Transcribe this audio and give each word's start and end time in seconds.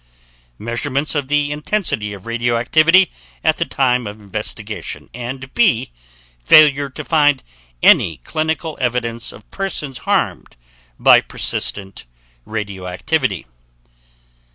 Measurements 0.57 1.13
of 1.13 1.27
the 1.27 1.51
intensity 1.51 2.11
of 2.11 2.25
radioactivity 2.25 3.11
at 3.43 3.57
the 3.57 3.65
time 3.65 4.07
of 4.07 4.17
the 4.17 4.23
investigation; 4.23 5.11
and 5.13 5.53
B. 5.53 5.91
Failure 6.43 6.89
to 6.89 7.05
find 7.05 7.43
any 7.83 8.17
clinical 8.23 8.79
evidence 8.81 9.31
of 9.31 9.47
persons 9.51 9.99
harmed 9.99 10.55
by 10.99 11.21
persistent 11.21 12.05
radioactivity. 12.45 13.45